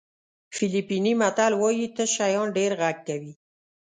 [0.55, 3.33] فلیپیني متل وایي تش شیان ډېر غږ کوي.